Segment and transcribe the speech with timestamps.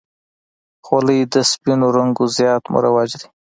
[0.85, 3.27] خولۍ د سپینو رنګو زیات مروج دی.